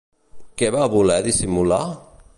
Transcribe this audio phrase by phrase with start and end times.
[0.61, 1.83] Què va voler dissimular?